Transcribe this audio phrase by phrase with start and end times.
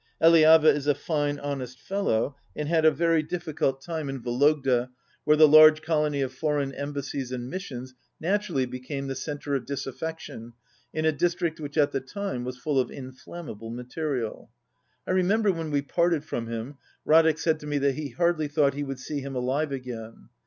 [0.19, 4.89] Eliava is a fine, honest fellow, and had a very difficult time in Vologda
[5.25, 9.67] where the large colony of foreign embassies and missions nat urally became the centre of
[9.67, 10.53] disaffection
[10.91, 14.49] in a dis trict which at the time was full of inflammable material.
[15.05, 16.77] I remember when we parted from him,
[17.07, 20.29] Radek said to me that he hardly thought he would see him alive again.